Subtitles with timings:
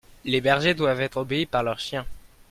[0.25, 2.07] les bergers doivent être obéis par les chiens.